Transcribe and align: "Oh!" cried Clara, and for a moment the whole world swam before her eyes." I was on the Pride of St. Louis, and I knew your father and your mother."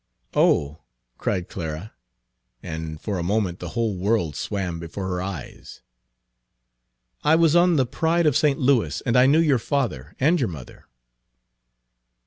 "Oh!" 0.33 0.79
cried 1.19 1.47
Clara, 1.47 1.93
and 2.63 2.99
for 2.99 3.19
a 3.19 3.23
moment 3.23 3.59
the 3.59 3.69
whole 3.77 3.95
world 3.99 4.35
swam 4.35 4.79
before 4.79 5.07
her 5.07 5.21
eyes." 5.21 5.83
I 7.23 7.35
was 7.35 7.55
on 7.55 7.75
the 7.75 7.85
Pride 7.85 8.25
of 8.25 8.35
St. 8.35 8.57
Louis, 8.57 9.01
and 9.01 9.15
I 9.15 9.27
knew 9.27 9.39
your 9.39 9.59
father 9.59 10.15
and 10.19 10.39
your 10.39 10.49
mother." 10.49 10.87